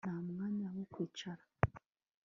Nta 0.05 0.15
mwanya 0.29 0.67
wo 0.75 0.83
kwicara 0.93 1.43